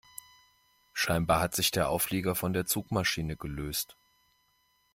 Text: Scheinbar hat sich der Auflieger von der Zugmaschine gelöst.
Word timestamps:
Scheinbar 0.93 1.39
hat 1.41 1.53
sich 1.53 1.69
der 1.69 1.87
Auflieger 1.89 2.33
von 2.33 2.53
der 2.53 2.65
Zugmaschine 2.65 3.37
gelöst. 3.37 3.97